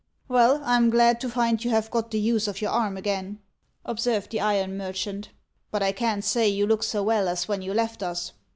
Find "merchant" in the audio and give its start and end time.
4.75-5.29